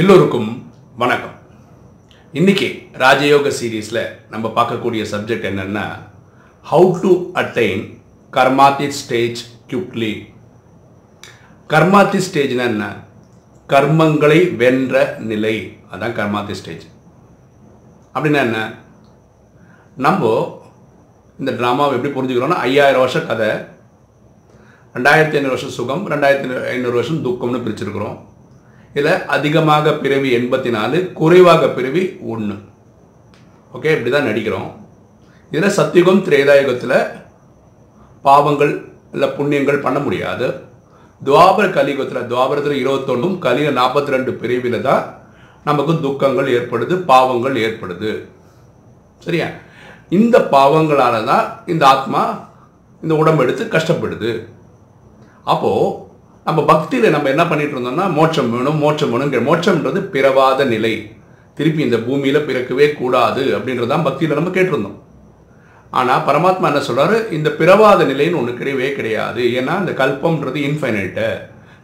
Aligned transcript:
எல்லோருக்கும் 0.00 0.48
வணக்கம். 0.96 1.36
இன்னைக்கு 2.32 2.66
ராஜயோக 3.02 3.50
சீரீஸில் 3.58 4.00
நம்ம 4.32 4.48
பார்க்கக்கூடிய 4.56 5.02
சப்ஜெக்ட் 5.12 5.46
என்னென்னா 5.50 5.84
ஹவு 6.70 7.00
டு 7.02 7.12
அட்டைன் 7.40 7.82
கர்மாத்தி 8.32 8.88
ஸ்டேஜ் 8.88 9.40
குவிக்லி 9.70 10.26
கர்மாத்தி 11.70 12.20
ஸ்டேஜ்னா 12.26 12.66
என்ன? 12.72 12.96
கர்மங்களை 13.68 14.56
வென்ற 14.56 15.16
நிலை. 15.18 15.78
அதான் 15.92 16.16
கர்மாத்தி 16.20 16.50
ஸ்டேஜ் 16.50 16.86
அப்படின்னா 18.14 18.42
என்ன? 18.48 18.74
நம்ம 19.96 20.22
இந்த 21.38 21.52
ட்ராமாவை 21.52 21.92
எப்படி 21.96 22.14
புரிஞ்சுக்கிறோம்னா 22.18 22.62
ஐயாயிரம் 22.68 23.04
வருஷம் 23.06 23.26
கதை 23.26 23.50
ரெண்டாயிரத்தி 24.94 25.38
ஐநூறு 25.40 25.56
வருஷம் 25.56 25.76
சுகம் 25.80 26.08
ரெண்டாயிரத்தி 26.14 26.64
ஐநூறு 26.76 26.96
வருஷம் 27.00 27.24
துக்கம்னு 27.24 27.64
பிரிச்சிருக்கிறோம். 27.66 28.16
இதில் 28.96 29.24
அதிகமாக 29.34 29.92
பிறவி 30.02 30.28
எண்பத்தி 30.38 30.70
நாலு 30.76 30.98
குறைவாக 31.18 31.62
பிறவி 31.76 32.02
ஒன்று 32.32 32.54
ஓகே 33.76 33.90
இப்படி 33.94 34.10
தான் 34.12 34.28
நடிக்கிறோம். 34.28 34.68
இதில் 35.52 35.76
சத்தியுகம் 35.78 36.22
திரேதாயுகத்தில் 36.26 36.98
பாவங்கள் 38.24 38.72
இல்லை 39.14 39.28
புண்ணியங்கள் 39.38 39.84
பண்ண 39.86 39.98
முடியாது. 40.06 40.46
துவாபர 41.26 41.66
கலியுகத்தில் 41.76 42.28
துவாபரத்தில் 42.30 42.80
இருபத்தொன்றும் 42.82 43.36
கலியில் 43.44 43.78
நாற்பத்தி 43.80 44.14
ரெண்டு 44.14 44.32
பிரிவில் 44.40 44.78
தான் 44.88 45.04
நமக்கு 45.68 45.92
துக்கங்கள் 46.06 46.48
ஏற்படுது 46.56 46.94
பாவங்கள் 47.10 47.56
ஏற்படுது. 47.66 48.10
சரியா? 49.26 49.46
இந்த 50.18 50.36
பாவங்களால 50.56 51.14
தான் 51.30 51.46
இந்த 51.74 51.84
ஆத்மா 51.92 52.24
இந்த 53.02 53.14
உடம்பு 53.22 53.42
எடுத்து 53.44 53.64
கஷ்டப்படுது. 53.76 54.32
அப்போது 55.52 55.94
நம்ம 56.46 56.60
பக்தியில் 56.70 57.14
நம்ம 57.14 57.28
என்ன 57.34 57.44
பண்ணிட்டு 57.50 57.74
இருந்தோம்னா 57.76 58.04
மோட்சம் 58.18 58.50
வேணும் 58.54 58.78
மோட்சம் 58.84 59.12
வேணுங்கிற 59.12 59.40
மோட்சம்ன்றது 59.48 60.00
பிறவாத 60.14 60.64
நிலை. 60.74 60.94
திருப்பி 61.58 61.80
இந்த 61.86 61.98
பூமியில் 62.06 62.46
பிறக்கவே 62.48 62.86
கூடாது 63.00 63.42
அப்படின்றதான் 63.56 64.06
பக்தியில் 64.08 64.38
நம்ம 64.38 64.52
கேட்டிருந்தோம். 64.56 64.98
ஆனால் 65.98 66.24
பரமாத்மா 66.28 66.68
என்ன 66.70 66.82
சொல்கிறாரு 66.88 67.16
இந்த 67.36 67.48
பிறவாத 67.60 68.06
நிலைன்னு 68.10 68.38
ஒன்று 68.40 68.54
கிடையவே 68.60 68.88
கிடையாது. 68.98 69.42
ஏன்னா 69.58 69.74
இந்த 69.82 69.92
கல்பம்ன்றது 70.02 70.60
இன்ஃபைனைட்டு 70.68 71.26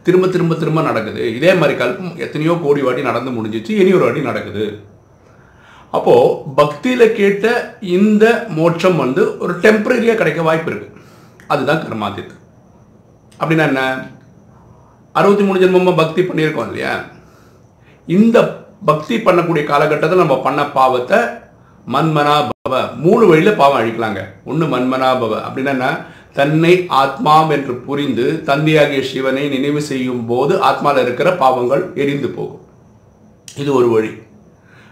திரும்ப 0.07 0.25
திரும்ப 0.33 0.53
திரும்ப 0.61 0.79
நடக்குது. 0.89 1.21
இதே 1.37 1.51
மாதிரி 1.59 1.75
கல்பம் 1.83 2.15
எத்தனையோ 2.25 2.55
கோடி 2.63 2.81
வாட்டி 2.85 3.03
நடந்து 3.09 3.31
முடிஞ்சிச்சு. 3.37 3.71
இனி 3.81 3.91
ஒரு 3.97 4.05
வாட்டி 4.05 4.23
நடக்குது. 4.29 4.65
அப்போது 5.97 6.37
பக்தியில் 6.59 7.15
கேட்ட 7.19 7.47
இந்த 7.97 8.25
மோட்சம் 8.59 8.97
வந்து 9.03 9.23
ஒரு 9.43 9.53
டெம்பரரியாக 9.65 10.19
கிடைக்க 10.21 10.41
வாய்ப்பு 10.49 10.69
இருக்குது 10.71 10.91
அதுதான் 11.53 11.81
கர்மாதித்து 11.85 12.35
அப்படின்னா 13.39 13.65
என்ன? 13.71 13.81
அறுபத்தி 15.13 15.43
மூணு 15.43 15.59
ஜென்மமாக 15.59 15.95
பக்தி 15.95 16.21
பண்ணியிருக்கோம் 16.21 16.65
இல்லையா? 16.65 17.05
இந்த 18.05 18.37
பக்தி 18.85 19.15
பண்ணக்கூடிய 19.15 19.63
காலகட்டத்தில் 19.63 20.21
நம்ம 20.23 20.41
பண்ண 20.41 20.61
பாவத்தை 20.77 21.17
மன்மனா 21.87 22.49
பவ. 22.49 22.95
மூணு 22.95 23.27
வழியில் 23.27 23.55
பாவம் 23.55 23.79
அழிக்கலாங்க. 23.81 24.21
ஒன்று 24.45 24.65
மன்மனா 24.65 25.09
பவ. 25.21 25.33
அப்படின்னா 25.47 25.89
தன்னை 26.33 26.85
ஆத்மாம் 26.89 27.49
என்று 27.49 27.73
புரிந்து 27.75 28.43
தந்தையாகிய 28.43 29.01
சிவனை 29.03 29.47
நினைவு 29.47 29.81
செய்யும் 29.81 30.25
போது 30.25 30.53
ஆத்மாவில் 30.55 31.01
இருக்கிற 31.01 31.35
பாவங்கள் 31.35 31.91
எரிந்து 31.95 32.29
போகும். 32.29 32.61
இது 33.55 33.73
ஒரு 33.73 33.89
வழி. 33.89 34.11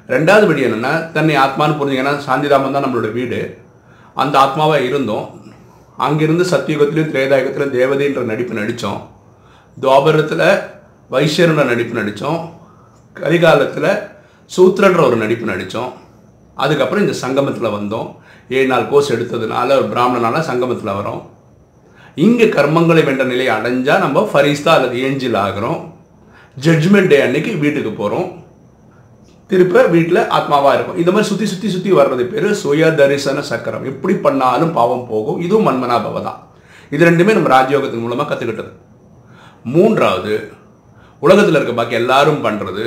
ரெண்டாவது 0.07 0.45
வழி 0.47 0.63
என்னென்னா 0.63 1.11
தன்னை 1.11 1.35
ஆத்மான்னு 1.35 1.79
புரிஞ்சிங்கன்னா 1.79 2.13
சாந்திதாமன் 2.27 2.75
தான் 2.75 2.85
நம்மளோட 2.85 3.11
வீடு. 3.11 3.57
அந்த 4.13 4.39
ஆத்மாவாக 4.39 4.85
இருந்தோம். 4.85 5.41
அங்கிருந்து 5.97 6.43
சத்தியுகத்திலையும் 6.43 7.13
திரேதாயுகத்திலையும் 7.15 7.75
தேவதைன்ற 7.79 8.23
நடிப்பு 8.23 8.53
நடித்தோம் 8.59 9.09
துவாபரத்தில் 9.83 10.47
வைஷ்யர்ன்ற 11.13 11.63
நடிப்பு 11.69 11.93
நடித்தோம் 11.99 12.41
கலிகாலத்தில் 13.15 13.91
சூத்ரன்ற 14.55 14.99
ஒரு 15.07 15.17
நடிப்பு 15.21 15.45
நடித்தோம் 15.51 15.91
அதுக்கப்புறம் 16.63 17.03
இந்த 17.05 17.15
சங்கமத்தில் 17.21 17.75
வந்தோம். 17.75 18.09
ஏழு 18.57 18.67
நாள் 18.71 18.89
கோர்ஸ் 18.91 19.11
எடுத்ததுனால 19.15 19.67
ஒரு 19.79 19.87
பிராமணனால 19.93 20.41
சங்கமத்தில் 20.49 20.97
வரோம். 20.99 21.21
இங்கே 22.25 22.47
கர்மங்களை 22.57 23.03
வென்ற 23.07 23.25
நிலையை 23.31 23.51
அடைஞ்சால் 23.55 24.03
நம்ம 24.05 24.23
ஃபரிஸ்தா 24.31 24.71
அல்லது 24.77 24.95
ஏஞ்சில் 25.07 25.39
ஆகிறோம். 25.45 25.79
ஜட்ஜ்மெண்ட் 26.65 27.11
டே 27.13 27.19
அன்னைக்கு 27.25 27.51
வீட்டுக்கு 27.63 27.93
போகிறோம் 28.01 28.29
திருப்ப 29.49 29.85
வீட்டில் 29.95 30.21
ஆத்மாவாக 30.37 30.75
இருக்கும் 30.75 30.99
இந்த 31.01 31.11
மாதிரி 31.13 31.29
சுற்றி 31.31 31.47
சுற்றி 31.53 31.69
சுற்றி 31.73 31.91
வர்றது 31.99 32.25
பேர் 32.33 32.47
சுய 32.63 32.91
தரிசன 32.99 33.41
சக்கரம். 33.51 33.87
எப்படி 33.93 34.13
பண்ணாலும் 34.27 34.75
பாவம் 34.77 35.07
போகும். 35.11 35.41
இதுவும் 35.47 35.67
மன்மனாபவ 35.69 36.21
தான். 36.29 36.39
இது 36.95 37.03
ரெண்டுமே 37.11 37.35
நம்ம 37.39 37.51
ராஜயோகத்தின் 37.57 38.05
மூலமாக 38.05 38.29
கற்றுக்கிட்டது 38.29 38.71
மூன்றாவது 39.75 40.35
உலகத்தில் 41.25 41.57
இருக்க 41.57 41.73
பாக்கி 41.79 41.95
எல்லாரும் 42.01 42.43
பண்ணுறது 42.45 42.85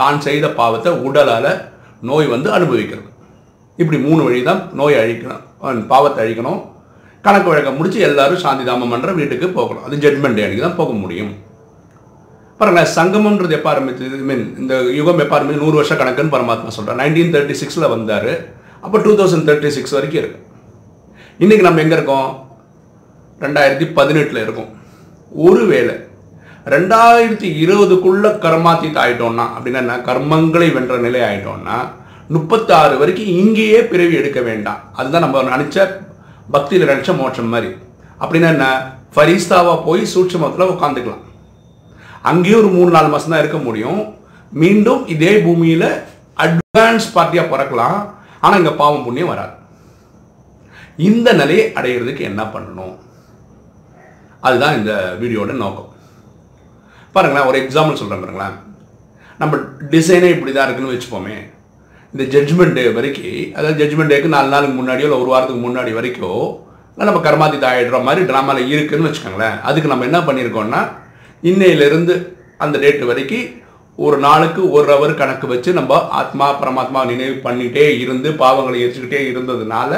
தான் 0.00 0.18
செய்த 0.26 0.46
பாவத்தை 0.60 0.90
உடலால் 1.06 1.52
நோய் 2.08 2.32
வந்து 2.34 2.48
அனுபவிக்கிறது. 2.56 3.08
இப்படி 3.78 3.98
மூணு 4.06 4.20
வழி 4.26 4.40
தான் 4.50 4.60
நோய் 4.80 5.00
அழிக்கணும் 5.00 5.86
பாவத்தை 5.92 6.20
அழிக்கணும். 6.24 6.60
கணக்கு 7.24 7.50
வழக்கம் 7.50 7.76
முடித்து 7.78 7.98
எல்லாரும் 8.08 8.42
சாந்தி 8.44 8.64
தாமம் 8.68 8.92
பண்ணுற 8.92 9.10
வீட்டுக்கு 9.18 9.48
போகணும். 9.56 9.84
அது 9.86 10.02
ஜட்மெண்ட் 10.04 10.38
டே 10.38 10.60
தான் 10.66 10.78
போக 10.80 10.92
முடியும். 11.02 11.32
பாருங்க 12.58 12.82
சங்கமம்ன்றது 12.96 13.54
எப்போ 13.58 13.68
ஆரம்பித்தது 13.72 14.18
ஐ 14.22 14.26
மீன் 14.30 14.44
இந்த 14.62 14.74
யுகம் 14.98 15.22
எப்போ 15.24 15.34
ஆரம்பிச்சு? 15.36 15.62
நூறு 15.64 15.76
வருஷம் 15.78 16.00
கணக்குன்னு 16.00 16.34
பரமாத்மா 16.34 16.72
சொல்கிறார் 16.76 16.98
நைன்டீன் 17.00 17.32
தேர்ட்டி 17.34 17.54
சிக்ஸில் 17.60 17.92
வந்தார். 17.94 18.32
அப்போ 18.84 18.96
டூ 19.04 19.12
தௌசண்ட் 19.20 19.46
தேர்ட்டி 19.48 19.70
சிக்ஸ் 19.76 19.94
வரைக்கும் 19.96 20.20
இருக்கு. 20.22 20.38
இன்றைக்கி 21.42 21.64
நம்ம 21.66 21.82
எங்கே 21.84 21.96
இருக்கோம்? 21.98 22.28
ரெண்டாயிரத்தி 23.44 23.86
பதினெட்டில் 23.98 24.42
இருக்கோம். 24.44 24.70
ஒருவேளை 25.32 25.94
ரெண்டாயிரத்தி 26.70 27.48
இருபதுக்குள்ள 27.62 28.26
கர்மாத்தீத் 28.44 29.00
ஆயிட்டோம்னா 29.02 29.44
அப்படின்னா 29.54 29.94
கர்மங்களை 30.08 30.68
வென்ற 30.74 30.96
நிலை 30.96 31.20
ஆயிட்டோம்னா 31.28 31.76
முப்பத்தாறு 32.34 32.94
வரைக்கும் 32.98 33.32
இங்கேயே 33.40 33.80
பிறவி 33.92 34.14
எடுக்க 34.14 34.40
வேண்டாம். 34.40 34.80
அதுதான் 34.98 35.24
நம்ம 35.24 35.42
நினைச்ச 35.56 35.86
பக்தியில் 36.54 36.88
நினைச்ச 36.90 37.16
மோட்சம் 37.18 37.50
மாதிரி. 37.54 37.70
அப்படின்னா 38.20 38.48
என்ன? 38.54 38.66
ஃபரிஸ்தாவாக 39.14 39.84
போய் 39.86 40.02
சூட்சமத்தில் 40.12 40.70
உட்காந்துக்கலாம் 40.74 41.24
அங்கேயும் 42.30 42.60
ஒரு 42.60 42.68
மூணு 42.76 42.90
நாலு 42.90 43.08
மாதம் 43.08 43.32
தான் 43.32 43.42
இருக்க 43.44 43.58
முடியும். 43.58 44.00
மீண்டும் 44.52 45.06
இதே 45.06 45.32
பூமியில் 45.44 45.88
அட்வான்ஸ் 46.44 47.08
பார்ட்டியாக 47.14 47.52
பிறக்கலாம். 47.52 47.98
ஆனால் 48.40 48.58
இங்கே 48.60 48.74
பாவம் 48.82 49.04
புண்ணியம் 49.06 49.32
வராது. 49.32 49.54
இந்த 50.96 51.32
நிலையை 51.32 51.64
அடையிறதுக்கு 51.78 52.20
என்ன 52.20 52.42
பண்ணணும்? 52.42 52.94
அதுதான் 54.40 54.76
இந்த 54.78 55.16
வீடியோட 55.20 55.52
நோக்கம். 55.52 55.91
பாருங்களேன் 57.14 57.48
ஒரு 57.50 57.58
எக்ஸாம்பிள் 57.62 58.00
சொல்கிறேன் 58.00 58.22
பாருங்களேன். 58.24 58.56
நம்ம 59.40 59.56
டிசைனே 59.92 60.28
இப்படி 60.34 60.52
தான் 60.52 60.66
இருக்குன்னு 60.66 60.94
வச்சுப்போமே. 60.94 61.36
இந்த 62.14 62.24
ஜட்ஜ்மெண்ட் 62.34 62.76
டே 62.78 62.84
வரைக்கும் 62.98 63.54
அதாவது 63.56 63.78
ஜட்ஜ்மெண்ட் 63.80 64.12
டேக்கு 64.12 64.34
நாலு 64.34 64.48
நாளுக்கு 64.54 64.76
முன்னாடியோ 64.80 65.06
இல்லை 65.08 65.18
ஒரு 65.22 65.30
வாரத்துக்கு 65.32 65.62
முன்னாடி 65.66 65.92
வரைக்கும் 65.98 66.44
நம்ம 67.00 67.20
கர்மாதித்த 67.26 67.66
ஆகிடுற 67.72 67.98
மாதிரி 68.06 68.22
ட்ராமாவில் 68.30 68.70
இருக்குன்னு 68.72 69.08
வச்சுக்கோங்களேன். 69.08 69.56
அதுக்கு 69.68 69.92
நம்ம 69.92 70.06
என்ன 70.08 70.18
பண்ணியிருக்கோம்னா 70.26 70.80
இன்னையிலேருந்து 71.50 72.14
அந்த 72.64 72.76
டேட்டு 72.82 73.04
வரைக்கும் 73.10 73.46
ஒரு 73.98 74.16
நாளுக்கு 74.24 74.62
ஒரு 74.76 74.86
ஹவர் 74.92 75.14
கணக்கு 75.20 75.46
வச்சு 75.52 75.70
நம்ம 75.78 76.00
ஆத்மா 76.20 76.46
பரமாத்மா 76.60 77.00
நினைவு 77.10 77.34
பண்ணிகிட்டே 77.46 77.84
இருந்து 78.02 78.28
பாவங்களை 78.42 78.76
எரிச்சுக்கிட்டே 78.82 79.20
இருந்ததுனால 79.32 79.90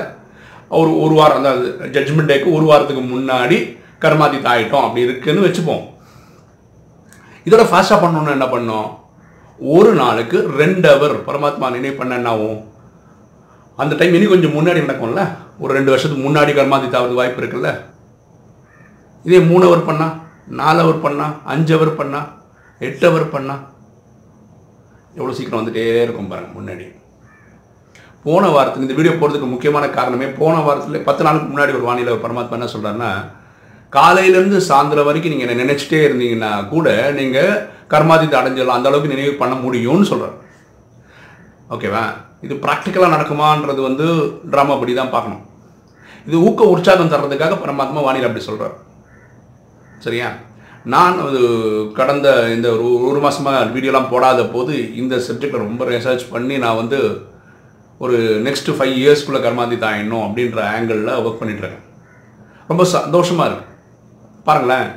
ஒரு 0.81 0.93
ஒரு 1.05 1.15
வாரம் 1.19 1.41
அதாவது 1.43 1.67
ஜட்ஜ்மெண்ட் 1.97 2.31
டேக்கு 2.31 2.49
ஒரு 2.59 2.67
வாரத்துக்கு 2.71 3.03
முன்னாடி 3.15 3.59
கர்மாதித்த 4.05 4.49
ஆகிட்டோம் 4.55 4.87
அப்படி 4.87 5.05
இருக்குன்னு 5.09 5.47
வச்சுப்போம். 5.47 5.85
இதோட 7.47 7.63
ஃபாஸ்ட்டாக 7.71 7.99
பண்ணணும்னு 8.03 8.37
என்ன 8.37 8.47
பண்ணோம்? 8.55 8.89
ஒரு 9.59 9.91
நாளுக்கு 9.95 10.39
ரெண்டு 10.61 10.87
அவர் 10.95 11.15
பரமாத்மா 11.27 11.67
நினைவு 11.71 11.97
பண்ண 11.99 12.15
என்ன 12.15 12.31
ஆகும் 12.31 12.61
அந்த 13.79 13.97
டைம் 13.97 14.15
இனி 14.15 14.27
கொஞ்சம் 14.27 14.55
முன்னாடி 14.57 14.81
நடக்கும்ல? 14.85 15.23
ஒரு 15.63 15.75
ரெண்டு 15.75 15.91
வருஷத்துக்கு 15.91 16.25
முன்னாடி 16.27 16.53
கர்மாதி 16.59 16.87
ஆகிறது 16.89 17.21
வாய்ப்பு 17.21 17.41
இருக்குல்ல? 17.43 17.71
இதே 19.25 19.41
மூணு 19.51 19.65
அவர் 19.67 19.87
பண்ணா 19.89 20.07
நாலு 20.61 20.81
அவர் 20.81 21.05
பண்ணா 21.05 21.27
அஞ்சு 21.53 21.73
ஹவர் 21.77 21.99
பண்ணா 22.01 22.21
எட்டு 22.81 23.07
அவர் 23.11 23.31
பண்ணா 23.31 23.55
எவ்வளோ 25.17 25.35
சீக்கிரம் 25.37 25.61
வந்துகிட்டே 25.61 26.03
இருக்கும் 26.03 26.31
பாருங்க 26.33 26.53
முன்னாடி. 26.59 26.87
போன 28.25 28.49
வாரத்துக்கு 28.49 28.87
இந்த 28.87 28.97
வீடியோ 28.99 29.15
போடுறதுக்கு 29.15 29.49
முக்கியமான 29.51 29.89
காரணமே 29.97 30.27
போன 30.41 30.61
வாரத்தில் 30.61 31.07
பத்து 31.09 31.25
நாளுக்கு 31.25 31.49
முன்னாடி 31.53 31.75
ஒரு 31.77 31.87
வானிலை 31.89 32.13
ஒரு 32.13 32.23
பரமாத்மா 32.27 32.59
என்ன 32.59 32.69
சொல்கிறாருன்னா 32.75 33.11
காலையிலேருந்து 33.95 34.61
சாயந்தரம் 34.69 35.09
வரைக்கும் 35.09 35.33
நீங்கள் 35.33 35.49
என்ன 35.49 35.65
நினச்சிட்டே 35.65 36.01
இருந்தீங்கன்னா 36.07 36.53
கூட 36.73 36.87
நீங்கள் 37.19 37.53
கர்மாதித்தை 37.93 38.37
அடைஞ்சிடலாம் 38.41 38.79
அந்த 38.79 38.89
அளவுக்கு 38.91 39.15
நினைவு 39.15 39.35
பண்ண 39.43 39.55
முடியும்னு 39.65 40.11
சொல்கிறார் 40.13 40.39
ஓகேவா? 41.75 42.05
இது 42.47 42.55
ப்ராக்டிக்கலாக 42.65 43.15
நடக்குமான்றது 43.15 43.81
வந்து 43.89 44.07
ட்ராமா 44.53 44.75
படி 44.81 44.95
தான் 44.95 45.13
பார்க்கணும். 45.15 45.45
இது 46.27 46.37
ஊக்க 46.49 46.65
உற்சாகம் 46.73 47.13
தர்றதுக்காக 47.13 47.55
பரமாத்மா 47.63 48.03
வானிலை 48.07 48.27
அப்படி 48.29 48.45
சொல்கிறார் 48.49 48.75
சரியா? 50.05 50.29
நான் 50.95 51.17
அது 51.27 51.41
கடந்த 51.99 52.29
இந்த 52.55 52.69
ஒரு 52.77 52.87
ஒரு 53.11 53.21
மாதமாக 53.27 53.61
வீடியோலாம் 53.75 54.11
போடாத 54.11 54.41
போது 54.55 54.75
இந்த 55.03 55.15
சப்ஜெக்டை 55.27 55.61
ரொம்ப 55.63 55.85
ரிசர்ச் 55.91 56.25
பண்ணி 56.33 56.57
நான் 56.65 56.81
வந்து 56.81 56.99
ஒரு 58.01 58.17
நெக்ஸ்ட் 58.47 58.71
ஃபைவ் 58.77 58.95
இயர்ஸ்க்குள்ளே 59.03 59.41
கர்மாதித்த 59.47 59.85
தாயணும் 59.85 60.25
அப்படின்ற 60.27 60.61
ஆங்கிளில் 60.73 61.21
ஒர்க் 61.23 61.41
பண்ணிகிட்ருக்கேன் 61.43 61.85
ரொம்ப 62.71 62.85
சந்தோஷமாக 62.97 63.49
இருக்குது 63.51 63.73
பாருங்களேன். 64.47 64.91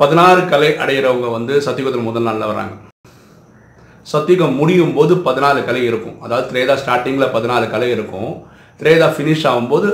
பதினாறு 0.00 0.42
கலை 0.52 0.68
அடையிறவங்க 0.82 1.30
வந்து 1.30 1.54
சத்தியுகத்தில் 1.66 2.08
முதல் 2.08 2.26
நாளில் 2.28 2.50
வராங்க 2.50 2.74
சத்தியுகம் 4.12 4.56
முடியும் 4.60 4.94
போது 4.94 5.14
பதினாலு 5.26 5.60
கலை 5.64 5.82
இருக்கும். 5.84 6.16
அதாவது 6.20 6.46
திரேதா 6.52 6.74
ஸ்டார்டிங்கில் 6.82 7.34
பதினாலு 7.34 7.66
கலை 7.74 7.90
இருக்கும். 7.90 8.32
திரேதா 8.80 9.08
ஃபினிஷ் 9.16 9.46
ஆகும்போது 9.50 9.88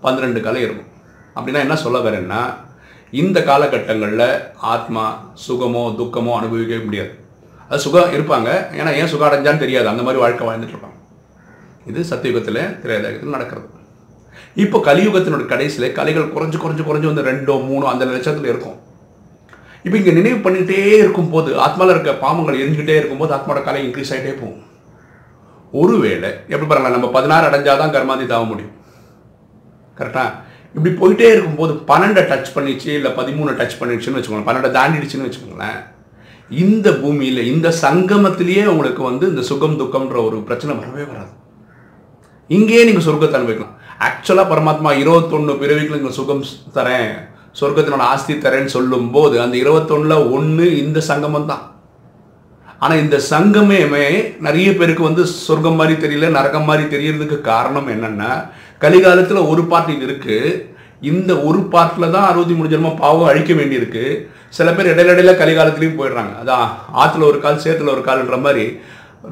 பன்னிரெண்டு 0.00 0.40
கலை 0.46 0.62
இருக்கும். 0.62 0.88
அப்படின்னா 1.36 1.62
என்ன 1.66 1.76
சொல்ல 1.76 1.98
வரேன்னா 2.06 2.40
இந்த 3.10 3.40
காலகட்டங்களில் 3.40 4.28
ஆத்மா 4.72 5.04
சுகமோ 5.46 5.84
துக்கமோ 6.00 6.32
அனுபவிக்கவே 6.40 6.84
முடியாது. 6.84 7.12
அது 7.68 7.80
சுகம் 7.80 8.14
இருப்பாங்க. 8.16 8.50
ஏன்னா 8.80 8.92
ஏன் 9.00 9.12
சுகம் 9.14 9.28
அடைஞ்சான்னு 9.28 9.64
தெரியாது. 9.64 9.88
அந்த 9.88 10.02
மாதிரி 10.02 10.22
வாழ்க்கை 10.24 10.48
வாழ்ந்துட்டு 10.48 10.76
இருப்பாங்க. 10.76 10.98
இது 11.86 12.00
சத்தியுகத்தில் 12.10 12.62
திரேதாயுகத்தில் 12.82 13.36
நடக்கிறது. 13.36 13.68
இப்போ 14.62 14.78
கலியுகத்தினுடைய 14.88 15.46
கடைசியில் 15.52 15.94
கலைகள் 15.98 16.32
குறைஞ்சு 16.34 16.58
குறைஞ்சு 16.62 16.84
குறைஞ்சு 16.88 17.10
வந்து 17.10 17.26
ரெண்டோ 17.30 17.54
மூணோ 17.70 17.86
அந்த 17.92 18.04
லட்சத்தில் 18.12 18.50
இருக்கும். 18.52 18.76
இப்போ 19.84 19.96
இங்கே 20.00 20.12
நினைவு 20.18 20.38
பண்ணிக்கிட்டே 20.44 20.78
இருக்கும்போது 21.02 21.50
ஆத்மாவில் 21.64 21.94
இருக்க 21.94 22.12
பாமங்கள் 22.22 22.60
எரிஞ்சுக்கிட்டே 22.62 22.96
இருக்கும்போது 23.00 23.34
ஆத்மாவோட 23.36 23.60
கலை 23.66 23.82
இன்க்ரீஸ் 23.86 24.12
ஆகிட்டே 24.14 24.32
போகும். 24.40 24.62
ஒருவேளை 25.80 26.30
எப்படி 26.52 26.66
பாருங்களா 26.70 26.96
நம்ம 26.96 27.10
பதினாறு 27.16 27.46
அடைஞ்சாதான் 27.48 27.94
கர்மாந்தி 27.96 28.26
தாவ 28.32 28.46
முடியும். 28.52 28.74
கரெக்டாக 29.98 30.32
இப்படி 30.76 30.90
போயிட்டே 31.00 31.28
இருக்கும்போது 31.34 31.72
பன்னெண்டை 31.90 32.22
டச் 32.30 32.50
பண்ணிச்சு 32.56 32.90
இல்லை 32.98 33.10
பதிமூணு 33.18 33.52
டச் 33.60 33.78
பண்ணிடுச்சுன்னு 33.80 34.18
வச்சுக்கோங்களேன் 34.18 34.48
பன்னெண்டை 34.48 34.70
தாண்டிடுச்சுன்னு 34.78 35.28
வச்சுக்கோங்களேன் 35.28 35.78
இந்த 36.64 36.88
பூமியில் 37.02 37.40
இந்த 37.52 37.68
சங்கமத்திலேயே 37.84 38.64
உங்களுக்கு 38.72 39.02
வந்து 39.10 39.24
இந்த 39.32 39.42
சுகம் 39.50 39.78
துக்கம்ன்ற 39.80 40.18
ஒரு 40.28 40.36
பிரச்சனை 40.48 40.72
வரவே 40.80 41.04
வராது. 41.12 41.32
இங்கேயே 42.56 42.82
நீங்கள் 42.88 43.06
சொர்க்கத்தை 43.06 43.38
அனுபவிக்கலாம். 43.38 43.74
ஆக்சுவலாக 44.04 44.50
பரமாத்மா 44.50 44.90
இருபத்தொன்று 45.02 45.52
பிறவிக்கு 45.60 45.96
நீங்கள் 45.96 46.16
சுகம் 46.18 46.42
தரேன் 46.76 47.12
சொர்க்கத்தினோட 47.58 48.04
ஆஸ்தி 48.14 48.34
தரேன்னு 48.44 48.74
சொல்லும்போது 48.74 49.36
அந்த 49.44 49.56
இருபத்தொன்னில் 49.62 50.26
ஒன்று 50.36 50.66
இந்த 50.82 50.98
சங்கமம் 51.10 51.50
தான். 51.50 51.64
ஆனால் 52.82 53.02
இந்த 53.04 53.18
சங்கமே 53.32 53.80
நிறைய 54.46 54.68
பேருக்கு 54.78 55.08
வந்து 55.08 55.22
சொர்க்கம் 55.46 55.78
மாதிரி 55.80 55.94
தெரியல 56.02 56.28
நரகம் 56.38 56.66
மாதிரி 56.70 56.84
தெரியறதுக்கு 56.94 57.38
காரணம் 57.50 57.88
என்னென்னா 57.94 58.32
கலிகாலத்தில் 58.84 59.48
ஒரு 59.52 59.62
பார்ட் 59.70 59.92
இது 59.94 60.04
இருக்கு. 60.08 60.36
இந்த 61.12 61.32
ஒரு 61.48 61.60
பார்ட்டில் 61.74 62.14
தான் 62.16 62.28
அறுபத்தி 62.30 62.54
மூணு 62.58 62.72
ஜென்மம் 62.72 63.00
பாவம் 63.02 63.30
அழிக்க 63.30 63.52
வேண்டியிருக்கு. 63.60 64.04
சில 64.56 64.68
பேர் 64.74 64.92
இடையில 64.92 65.14
இடையில 65.14 65.32
கலிகாலத்துலேயும் 65.40 65.98
போயிடுறாங்க. 66.00 66.34
அதான் 66.42 66.66
ஆற்றுல 67.00 67.26
ஒரு 67.30 67.40
கால் 67.46 67.64
சேத்துல 67.64 67.94
ஒரு 67.96 68.04
கால்ன்ற 68.08 68.38
மாதிரி 68.46 68.66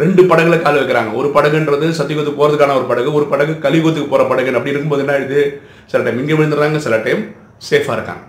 ரெண்டு 0.02 0.22
படகுல 0.30 0.56
கால் 0.62 0.78
வைக்கிறாங்க. 0.80 1.10
ஒரு 1.20 1.28
படகுன்றது 1.34 1.86
சத்தியுகத்துக்கு 1.98 2.40
போகிறதுக்கான 2.40 2.76
ஒரு 2.80 2.86
படகு 2.90 3.10
ஒரு 3.18 3.26
படகு 3.32 3.52
கலிகுத்துக்கு 3.64 4.08
போகிற 4.12 4.24
படகு 4.30 4.54
அப்படி 4.58 4.72
இருக்கும்போது 4.72 5.02
என்ன 5.04 5.14
ஆயிடுது? 5.16 5.42
சில 5.90 6.02
டைம் 6.04 6.20
இங்கே 6.22 6.36
விழுந்துடுறாங்க 6.38 6.78
சில 6.86 6.96
டைம் 7.06 7.22
சேஃபாக 7.68 7.96
இருக்காங்க. 7.98 8.22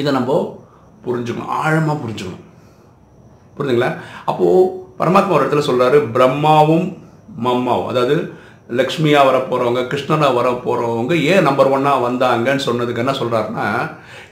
இதை 0.00 0.12
நம்ம 0.18 0.38
புரிஞ்சுக்கணும். 1.04 1.52
ஆழமாக 1.62 1.96
புரிஞ்சுக்கணும். 2.02 2.44
புரிஞ்சுங்களா 3.56 3.90
அப்போது 4.30 4.68
பரமாத்மா 5.00 5.36
ஒரு 5.36 5.44
இடத்துல 5.44 5.64
சொல்கிறாரு 5.68 5.98
பிரம்மாவும் 6.16 6.86
மம்மாவும். 7.44 7.90
அதாவது 7.92 8.16
லக்ஷ்மியாக 8.80 9.28
வர 9.28 9.38
போகிறவங்க 9.38 9.80
கிருஷ்ணனாக 9.92 10.36
வர 10.38 10.48
போகிறவங்க 10.64 11.14
ஏன் 11.32 11.46
நம்பர் 11.48 11.72
ஒன்னாக 11.76 12.04
வந்தாங்கன்னு 12.06 12.66
சொன்னதுக்கு 12.66 13.02
என்ன 13.04 13.14
சொல்கிறாருன்னா 13.20 13.66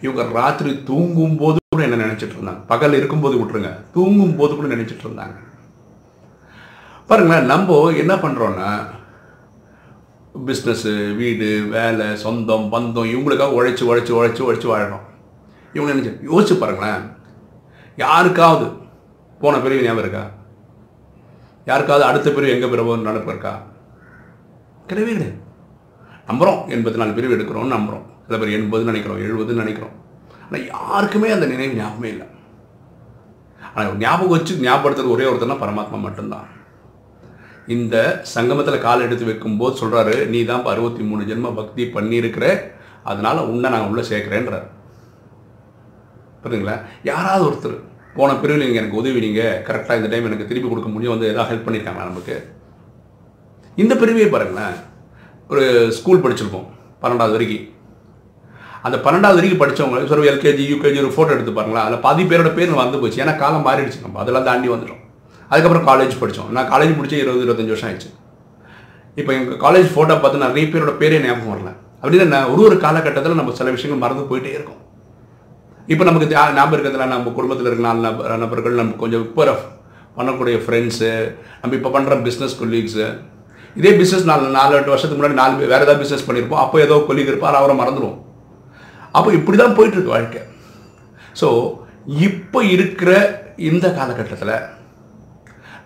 இவங்க 0.06 0.24
ராத்திரி 0.38 0.72
தூங்கும் 0.90 1.38
போது 1.42 1.58
கூட 1.74 1.82
என்ன 1.88 2.00
நினச்சிட்டு 2.04 2.36
இருந்தாங்க. 2.36 2.62
பகல் 2.72 2.98
இருக்கும்போது 3.00 3.36
விட்டுருங்க. 3.40 3.72
தூங்கும் 3.96 4.36
போது 4.40 4.52
கூட 4.56 4.68
நினச்சிட்டு 4.74 5.06
இருந்தாங்க. 5.06 5.36
பாருங்களேன் 7.10 7.48
நம்ம 7.52 7.76
என்ன 8.00 8.14
பண்ணுறோன்னா 8.14 8.70
பிஸ்னஸ்ஸு 10.48 10.92
வீடு 11.20 11.46
வேலை 11.76 12.16
சொந்தம் 12.24 12.66
பந்தம் 12.72 13.08
இவங்களுக்காக 13.12 13.56
உழைச்சி 13.58 13.84
உழைச்சி 13.88 14.12
உழைச்சி 14.18 14.42
உழைச்சி 14.46 14.68
வாழணும். 14.72 15.06
இவங்க 15.74 15.90
நினச்சி 15.92 16.12
யோசிச்சு 16.28 16.54
பாருங்களேன். 16.60 17.02
யாருக்காவது 17.96 18.66
போன 19.40 19.58
பிரிவு 19.64 19.84
ஞாபகம் 19.86 20.04
இருக்கா? 20.04 20.22
யாருக்காவது 21.70 22.04
அடுத்த 22.10 22.30
பிரிவு 22.30 22.54
எங்கே 22.54 22.68
பிறகு 22.74 22.96
நடப்பு 23.08 23.32
இருக்கா? 23.32 23.52
கிடையவே 24.90 25.12
கிடையாது. 25.16 25.38
நம்புகிறோம் 26.30 26.62
எண்பத்தி 26.76 27.00
நாலு 27.02 27.16
பிரிவு 27.18 27.36
எடுக்கிறோம்னு 27.36 27.76
நம்புகிறோம் 27.76 28.06
சில 28.26 28.38
பேர் 28.40 28.56
எண்பதுன்னு 28.58 28.92
நினைக்கிறோம் 28.92 29.22
எழுபதுன்னு 29.26 29.64
நினைக்கிறோம். 29.64 29.94
ஆனால் 30.46 30.66
யாருக்குமே 30.66 31.30
அந்த 31.38 31.46
நினைவு 31.46 31.74
ஞாபகமே 31.80 32.08
இல்லை. 32.14 32.28
ஆனால் 33.74 34.00
ஞாபகம் 34.06 34.34
வச்சு 34.36 34.62
ஞாபகப்படுத்துறது 34.68 35.14
ஒரே 35.16 35.28
ஒருத்தர்னா 35.32 35.60
பரமாத்மா 35.64 36.00
மட்டும்தான். 36.06 36.48
இந்த 37.74 37.96
சங்கமத்தில் 38.34 38.84
கால் 38.84 39.04
எடுத்து 39.06 39.28
வைக்கும்போது 39.28 39.80
சொல்கிறாரு 39.80 40.14
நீ 40.32 40.38
தான் 40.50 40.66
அறுபத்தி 40.72 41.02
மூணு 41.10 41.22
ஜென்ம 41.30 41.48
பக்தி 41.58 41.82
பண்ணியிருக்கிற 41.96 42.46
அதனால் 43.10 43.46
உன்னை 43.50 43.68
நான் 43.74 43.88
உள்ளே 43.90 44.02
சேர்க்குறேன்றார். 44.10 44.66
புரியுதுங்களா? 46.42 46.76
யாராவது 47.10 47.44
ஒருத்தர் 47.48 47.76
போன 48.16 48.36
பிரிவில் 48.42 48.64
நீங்கள் 48.64 48.82
எனக்கு 48.82 49.00
உதவினீங்க 49.00 49.42
கரெக்டாக 49.66 49.98
இந்த 50.00 50.08
டைம் 50.12 50.28
எனக்கு 50.28 50.48
திருப்பி 50.50 50.68
கொடுக்க 50.70 50.88
முடியும் 50.94 51.14
வந்து 51.14 51.30
எதாவது 51.32 51.50
ஹெல்ப் 51.50 51.66
பண்ணியிருக்காங்களா 51.66 52.08
நமக்கு? 52.10 52.36
இந்த 53.82 53.94
பிரிவே 54.00 54.28
பாருங்களேன். 54.34 54.78
ஒரு 55.52 55.64
ஸ்கூல் 55.98 56.24
படிச்சிருப்போம் 56.24 56.66
பன்னெண்டாவது 57.02 57.36
வரைக்கும் 57.36 57.66
அந்த 58.86 58.96
பன்னெண்டாவது 59.04 59.38
வரைக்கும் 59.38 59.62
படித்தவங்க 59.62 60.10
சார் 60.10 60.28
எல்கேஜி 60.32 60.64
யூகேஜி 60.72 60.98
ஒரு 61.04 61.12
ஃபோட்டோ 61.16 61.34
எடுத்து 61.36 61.54
பாருங்களா 61.58 61.84
அதில் 61.86 62.04
பாதி 62.06 62.22
பேரோட 62.30 62.50
பேர் 62.58 62.80
வந்து 62.82 63.00
போச்சு. 63.02 63.22
ஏன்னா 63.24 63.36
காலம் 63.44 63.66
மாறிடுச்சு 63.68 64.04
நம்ம. 64.06 64.20
அதெல்லாம் 64.24 64.48
தாண்டி 64.50 64.68
வந்துடும் 64.74 65.02
அதுக்கப்புறம் 65.50 65.86
காலேஜ் 65.90 66.20
படித்தோம் 66.22 66.50
நான் 66.56 66.68
காலேஜ் 66.72 66.96
முடிச்சு 66.98 67.22
இருபது 67.22 67.44
இருபத்தஞ்சு 67.46 67.74
வருஷம் 67.74 67.88
ஆயிடுச்சு. 67.88 68.10
இப்போ 69.20 69.30
எங்கள் 69.38 69.60
காலேஜ் 69.64 69.88
ஃபோட்டோ 69.94 70.16
பார்த்து 70.22 70.44
நிறைய 70.46 70.66
பேரோட 70.72 70.92
பேரே 71.00 71.18
ஞாபகம் 71.26 71.52
வரல. 71.54 71.70
அப்படின்னு 72.02 72.26
நான் 72.34 72.50
ஒரு 72.52 72.62
ஒரு 72.68 72.76
காலகட்டத்தில் 72.84 73.40
நம்ம 73.40 73.54
சில 73.58 73.70
விஷயங்கள் 73.76 74.02
மறந்து 74.04 74.28
போயிட்டே 74.30 74.52
இருக்கோம். 74.58 74.80
இப்போ 75.92 76.04
நமக்கு 76.08 76.28
ஞாபகம் 76.34 76.74
இருக்கிறதுல 76.76 77.08
நம்ம 77.14 77.32
குடும்பத்தில் 77.38 77.68
இருக்கிற 77.68 77.86
நாலு 77.88 78.00
நபர் 78.06 78.40
நபர்கள் 78.44 78.80
நம்ம 78.80 78.96
கொஞ்சம் 79.02 79.24
இப்போ 79.28 79.44
பண்ணக்கூடிய 80.18 80.56
ஃப்ரெண்ட்ஸு 80.64 81.10
நம்ம 81.60 81.74
இப்போ 81.78 81.90
பண்ணுற 81.96 82.14
பிஸ்னஸ் 82.26 82.56
கொலீக்ஸு 82.60 83.06
இதே 83.80 83.90
பிஸ்னஸ் 84.00 84.26
நாலு 84.30 84.46
நாலு 84.56 84.72
எட்டு 84.78 84.92
வருஷத்துக்கு 84.92 85.20
முன்னாடி 85.20 85.40
நாலு 85.40 85.52
வேறு 85.72 85.84
ஏதாவது 85.84 86.00
பிஸ்னஸ் 86.02 86.24
பண்ணியிருப்போம் 86.28 86.62
அப்போ 86.62 86.76
ஏதோ 86.86 86.96
கொலீக் 87.08 87.30
இருப்பார் 87.32 87.58
அவரை 87.58 87.74
மறந்துடுவோம் 87.80 88.18
அப்போ 89.16 89.28
இப்படி 89.38 89.56
தான் 89.60 89.76
போயிட்டுருக்கு 89.76 90.14
வாழ்க்கை. 90.16 90.42
ஸோ 91.40 91.48
இப்போ 92.28 92.60
இருக்கிற 92.74 93.12
இந்த 93.70 93.86
காலகட்டத்தில் 93.98 94.54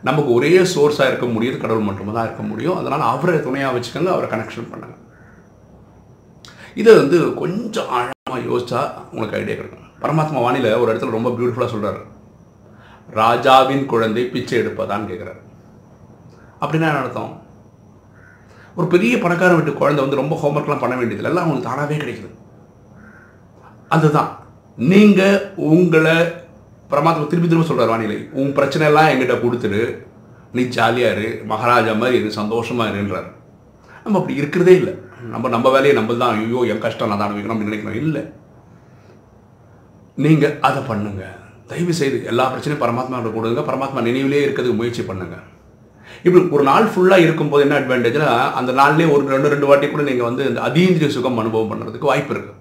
நமக்கு 0.04 0.30
ஒரே 0.32 0.52
சோர்ஸாக 0.74 1.10
இருக்க 1.10 1.26
முடியுது 1.26 1.56
கடவுள் 1.58 1.88
மட்டுமே 1.88 2.12
தான் 2.12 2.24
இருக்க 2.24 2.42
முடியும். 2.42 2.78
அதனால் 2.80 3.04
அவரை 3.12 3.42
துணையாக 3.42 3.74
வச்சுக்கோங்க 3.76 4.12
அவரை 4.16 4.28
கனெக்ஷன் 4.30 4.70
பண்ணுங்க. 4.70 4.96
இதை 6.74 6.96
வந்து 6.96 7.34
கொஞ்சம் 7.34 7.88
ஆழமாக 7.88 8.40
யோசிச்சா 8.50 8.80
உங்களுக்கு 9.12 9.38
ஐடியா 9.38 9.56
கிடைக்கும். 9.56 9.82
பரமாத்மா 10.02 10.38
வானில 10.46 10.80
ஒரு 10.80 10.90
இடத்துல 10.92 11.16
ரொம்ப 11.18 11.30
பியூட்டிஃபுல்லாக 11.30 11.72
சொல்கிறார் 11.74 12.00
ராஜாவின் 13.10 13.86
குழந்தை 13.86 14.22
பிச்சை 14.24 14.58
எடுப்பதான்னு 14.58 15.08
கேட்குறாரு 15.10 15.40
அப்படின்னா 16.60 16.88
என்ன 16.90 17.00
அர்த்தம்? 17.02 17.32
ஒரு 18.76 18.86
பெரிய 18.86 19.18
பணக்கார 19.18 19.54
வீட்டு 19.54 19.72
குழந்தை 19.72 20.04
வந்து 20.04 20.20
ரொம்ப 20.20 20.36
ஹோம்ஒர்க்லாம் 20.42 20.82
பண்ண 20.84 20.94
வேண்டியதில்லை. 20.96 21.30
எல்லாம் 21.30 21.44
அவங்களுக்கு 21.44 21.70
தானாகவே 21.70 21.96
கிடைக்குது. 21.96 22.30
அதுதான். 23.88 24.30
நீங்கள் 24.76 25.52
உங்களை 25.56 26.16
பரமாத்மா 26.94 27.28
திருப்பி 27.30 27.48
திரும்ப 27.50 27.68
சொல்கிறார் 27.68 27.92
வானிலை. 27.92 28.18
உன் 28.40 28.56
பிரச்சனை 28.58 28.84
எல்லாம் 28.90 29.10
எங்கிட்ட 29.12 29.36
கொடுத்துரு. 29.44 29.82
நீ 30.56 30.62
ஜாலியாக 30.76 31.14
இரு. 31.14 31.28
மகாராஜா 31.52 31.92
மாதிரி 32.02 32.18
இரு. 32.20 32.28
சந்தோஷமாக 32.40 32.92
இருன்றார். 32.92 33.28
நம்ம 34.04 34.18
அப்படி 34.20 34.34
இருக்கிறதே 34.40 34.74
இல்லை. 34.80 34.94
நம்ம 35.34 35.48
நம்ம 35.54 35.66
வேலையை 35.76 35.94
நம்ம 36.00 36.14
தான். 36.22 36.34
ஐயோ 36.42 36.60
என் 36.72 36.84
கஷ்டம் 36.84 37.10
நான் 37.10 37.20
தான் 37.20 37.28
அனுபவிக்கணும் 37.28 37.64
நினைக்கணும் 37.68 37.98
இல்லை. 38.02 38.22
நீங்கள் 40.24 40.54
அதை 40.68 40.80
பண்ணுங்கள் 40.90 41.34
தயவு 41.70 41.92
செய்து 42.00 42.16
எல்லா 42.30 42.44
பிரச்சனையும் 42.52 42.84
பரமாத்மா 42.84 43.20
கொடுங்க. 43.36 43.62
பரமாத்மா 43.70 44.00
நினைவிலே 44.08 44.44
இருக்கிறதுக்கு 44.46 44.80
முயற்சி 44.80 45.04
பண்ணுங்கள் 45.10 45.44
இப்படி 46.26 46.42
ஒரு 46.56 46.64
நாள் 46.68 46.90
ஃபுல்லாக 46.92 47.24
இருக்கும்போது 47.26 47.64
என்ன 47.66 47.78
அட்வான்டேஜ்னா 47.80 48.28
அந்த 48.58 48.70
நாள்லேயே 48.80 49.08
ஒரு 49.14 49.22
ரெண்டு 49.34 49.50
ரெண்டு 49.52 49.68
வாட்டி 49.70 49.86
கூட 49.88 50.02
நீங்கள் 50.10 50.28
வந்து 50.28 50.42
இந்த 50.50 50.60
அதீந்திரிய 50.68 51.08
சுகம் 51.16 51.40
அனுபவம் 51.42 51.70
பண்ணுறதுக்கு 51.70 52.10
வாய்ப்பு 52.10 52.32
இருக்குது 52.34 52.60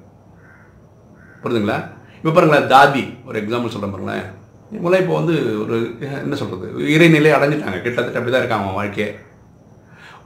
புரியுதுங்களா 1.44 1.78
இப்போ 2.24 2.34
பாருங்களேன் 2.36 2.68
தாதி 2.74 3.02
ஒரு 3.30 3.38
எக்ஸாம்பிள் 3.40 3.72
சொல்கிறேன் 3.72 3.94
பாருங்களேன். 3.94 4.28
இவங்களாம் 4.76 5.02
இப்போ 5.04 5.16
வந்து 5.20 5.34
ஒரு 5.64 5.78
என்ன 6.26 6.36
சொல்கிறது 6.42 6.68
இறைநிலை 6.94 7.32
அடைஞ்சிட்டாங்க. 7.38 7.80
கிட்டத்தட்ட 7.86 8.20
அப்படி 8.20 8.34
தான் 8.34 8.44
இருக்காங்க 8.44 8.66
அவன் 8.66 8.78
வாழ்க்கையே. 8.78 9.08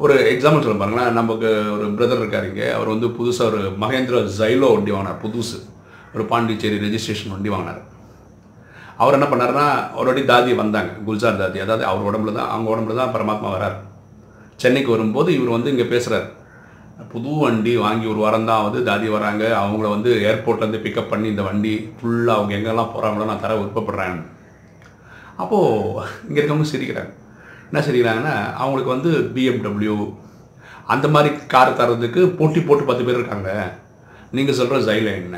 ஒரு 0.04 0.16
எக்ஸாம்பிள் 0.34 0.66
சொல்ல 0.66 0.77
பாருங்களேன் 0.82 1.18
நமக்கு 1.20 1.48
ஒரு 1.75 1.86
பிரதர் 1.98 2.22
இருக்கார் 2.24 2.48
இங்கே. 2.50 2.68
அவர் 2.75 2.94
வந்து 2.94 3.08
புதுசாக 3.18 3.50
ஒரு 3.51 3.62
மகேந்திர 3.84 4.22
ஜைலோ 4.38 4.70
வண்டி 4.75 4.94
வாங்கினார் 4.96 5.20
புதுசு. 5.25 5.58
ஒரு 6.16 6.25
பாண்டிச்சேரி 6.34 6.77
ரெஜிஸ்ட்ரேஷன் 6.86 7.34
வண்டி 7.36 7.51
வாங்கினார். 7.56 7.82
அவர் 9.01 9.18
என்ன 9.20 9.30
பண்ணாருன்னா 9.34 9.68
ஒரு 10.01 10.27
தாதி 10.34 10.54
வந்தாங்க 10.63 10.94
குல்சார் 11.08 11.42
தாதி. 11.44 11.60
அதாவது 11.66 11.86
அவர் 11.92 12.08
உடம்புல 12.12 12.38
தான் 12.39 12.51
அவங்க 12.54 12.70
உடம்புல 12.75 13.00
தான் 13.01 13.16
பரமாத்மா 13.18 13.51
வரார். 13.58 13.77
சென்னைக்கு 14.63 14.92
வரும்போது 14.96 15.32
இவர் 15.38 15.56
வந்து 15.58 15.74
இங்கே 15.75 15.88
பேசுகிறார் 15.96 16.27
புது 17.13 17.32
வண்டி 17.42 17.74
வாங்கி 17.84 18.06
ஒரு 18.12 18.20
வாரம் 18.24 18.48
தான் 18.50 18.63
வந்து 18.68 18.80
தாதி 18.88 19.08
வராங்க. 19.16 19.44
அவங்கள 19.62 19.88
வந்து 19.96 20.12
ஏர்போர்ட்லேருந்து 20.30 20.84
பிக்கப் 20.86 21.12
பண்ணி 21.12 21.27
இந்த 21.34 21.44
வண்டி 21.48 21.74
ஃபுல்லாக 21.98 22.38
அவங்க 22.38 22.54
எங்கெல்லாம் 22.58 22.92
போகிறாங்களோ 22.94 23.27
நான் 23.30 23.44
தர 23.44 23.56
விருப்பப்படுறேன். 23.60 24.18
அப்போது 25.42 26.06
இங்கே 26.27 26.39
இருக்கவங்க 26.39 26.70
சிரிக்கிறாங்க. 26.72 27.12
என்ன 27.70 27.84
சிரிக்கிறாங்கன்னா 27.88 28.36
அவங்களுக்கு 28.62 28.96
வந்து 28.96 29.12
பிஎம்டபிள்யூ 29.36 29.98
அந்த 30.94 31.06
மாதிரி 31.13 31.30
கார் 31.54 31.77
தரதுக்கு 31.82 32.22
போட்டி 32.39 32.60
போட்டு 32.68 32.89
பத்து 32.89 33.06
பேர் 33.06 33.20
இருக்காங்க. 33.20 33.51
நீங்கள் 34.38 34.58
சொல்கிற 34.60 34.80
ஜைல 34.89 35.12
என்ன? 35.22 35.38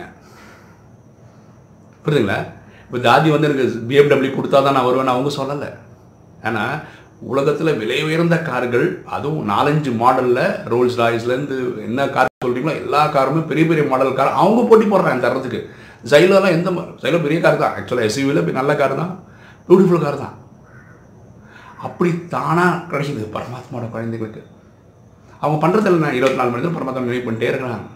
புரியுதுங்களா? 2.03 2.39
இப்போ 2.85 2.99
தாதி 3.07 3.29
வந்து 3.35 3.47
எனக்கு 3.49 3.65
பிஎம்டபிள்யூ 3.89 4.31
கொடுத்தா 4.35 4.59
தான் 4.65 4.75
நான் 4.77 4.87
வருவேன்னு 4.87 5.15
அவங்க 5.15 5.31
சொல்லலை. 5.39 5.69
ஏன்னா 6.49 6.63
உலகத்தில் 7.31 7.77
விலை 7.79 7.99
உயர்ந்த 8.07 8.35
கார்கள் 8.49 8.87
அதுவும் 9.15 9.47
நாலஞ்சு 9.51 9.91
மாடலில் 10.01 10.43
ரோல்ஸ் 10.71 10.99
ராய்ஸ்லேருந்து 11.01 11.57
என்ன 11.87 12.07
கார் 12.15 12.27
சொல்கிறீங்களோ 12.45 12.75
எல்லா 12.83 13.01
காருமே 13.15 13.41
பெரிய 13.49 13.65
பெரிய 13.69 13.83
மாடல் 13.91 14.17
கார் 14.19 14.37
அவங்க 14.41 14.61
போட்டி 14.69 14.85
போடுறாங்க 14.85 15.23
தரத்துக்கு 15.25 15.59
ஜைலோலாம் 16.11 16.55
எந்த 16.57 16.69
ஜைலோ 17.03 17.19
பெரிய 17.25 17.39
கார் 17.45 17.61
தான். 17.63 17.73
ஆக்சுவலாக 17.77 18.07
எஸ்யூவில் 18.09 18.59
நல்ல 18.59 18.75
கார் 18.81 19.01
தான். 19.01 19.11
பியூட்டிஃபுல் 19.67 20.03
கார் 20.05 20.23
தான். 20.23 20.35
அப்படி 21.87 22.11
தானாக 22.35 22.79
கிடைக்குது 22.91 23.25
பரமாத்மாவோட 23.35 23.89
குழந்தைகளுக்கு. 23.95 24.41
அவங்க 25.41 25.57
பண்ணுறதில்ல 25.65 26.03
நான் 26.05 26.17
இருபத்தி 26.19 26.39
நாலு 26.39 26.51
மணி 26.51 26.63
நேரம் 26.63 26.77
பரமாத்மா 26.77 27.03
நினைவு 27.07 27.25
பண்ணிட்டே 27.27 27.51
இருக்கிறாங்க. 27.51 27.87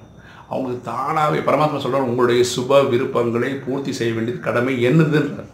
அவங்களுக்கு 0.50 0.84
தானாகவே 0.92 1.40
பரமாத்மா 1.48 1.82
சொல்கிறார் 1.86 2.10
உங்களுடைய 2.10 2.44
சுப 2.54 2.82
விருப்பங்களை 2.92 3.54
பூர்த்தி 3.66 3.94
செய்ய 4.02 4.14
வேண்டியது 4.14 4.46
கடமை 4.50 4.76
என்னதுன்றார். 4.90 5.50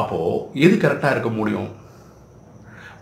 அப்போது 0.00 0.62
எது 0.66 0.74
கரெக்டாக 0.76 1.14
இருக்க 1.16 1.30
முடியும்? 1.40 1.68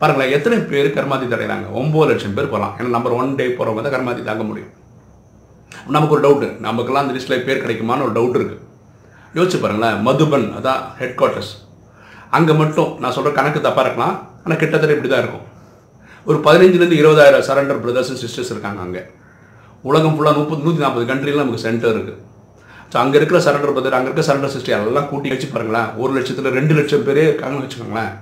பாருங்களேன் 0.04 0.32
எத்தனை 0.36 0.56
பேர் 0.70 0.94
கர்மாதி 0.96 1.26
தடைகிறாங்க 1.34 1.66
ஒம்பது 1.80 2.08
லட்சம் 2.12 2.34
பேர் 2.38 2.50
போகலாம். 2.54 2.72
ஏன்னா 2.78 2.90
நம்பர் 2.96 3.18
ஒன் 3.20 3.36
டே 3.38 3.44
போகிறவங்க 3.58 3.82
தான் 3.84 3.94
கர்மாதி 3.94 4.22
தாங்க 4.28 4.44
முடியும். 4.48 4.72
நமக்கு 5.94 6.14
ஒரு 6.16 6.22
டவுட்டு 6.24 6.48
நமக்கெல்லாம் 6.66 7.04
அந்த 7.04 7.14
லிஸ்ட்டில் 7.16 7.44
பேர் 7.46 7.62
கிடைக்குமான்னு 7.62 8.06
ஒரு 8.06 8.14
டவுட் 8.16 8.36
இருக்குது 8.38 8.62
யோசிச்சு 9.36 9.58
பாருங்களேன் 9.62 9.96
மதுபன் 10.06 10.46
அதான் 10.58 10.82
ஹெட் 10.98 11.16
குவார்ட்டர்ஸ் 11.20 11.52
அங்கே 12.36 12.54
மட்டும் 12.60 12.90
நான் 13.02 13.14
சொல்கிற 13.16 13.32
கணக்கு 13.38 13.60
தப்பாக 13.66 13.84
இருக்கலாம். 13.86 14.14
ஆனால் 14.44 14.60
கிட்டத்தட்ட 14.60 14.96
இப்படி 14.96 15.10
தான் 15.12 15.22
இருக்கும். 15.24 15.46
ஒரு 16.28 16.38
பதினஞ்சுலேருந்து 16.46 17.00
இருபதாயிரம் 17.00 17.46
சரண்டர் 17.48 17.80
பிரதர்ஸ் 17.84 18.10
அண்ட் 18.12 18.22
சிஸ்டர்ஸ் 18.24 18.52
இருக்காங்க 18.54 18.80
அங்கே. 18.86 19.02
உலகம் 19.88 20.14
ஃபுல்லாக 20.16 20.38
முப்பது 20.40 20.64
நூற்றி 20.66 20.84
நாற்பது 20.84 21.06
கண்ட்ரியில் 21.10 21.42
நமக்கு 21.42 21.64
சென்டர் 21.66 21.96
இருக்குது 21.96 22.20
ஸோ 22.92 22.98
அங்கே 23.02 23.16
இருக்கிற 23.20 23.38
சரண்டர் 23.46 23.74
பிரதர் 23.76 23.96
அங்கே 23.98 24.08
இருக்கிற 24.08 24.26
சரண்டர் 24.28 24.54
சிஸ்டர் 24.54 24.88
எல்லாம் 24.90 25.08
கூட்டி 25.10 25.28
வச்சு 25.32 25.48
பாருங்களேன் 25.54 25.88
ஒரு 26.02 26.12
லட்சத்தில் 26.16 26.54
ரெண்டு 26.58 26.74
லட்சம் 26.78 27.04
பேரே 27.08 27.26
இருக்காங்கன்னு 27.28 27.64
வச்சுக்கோங்களேன். 27.66 28.12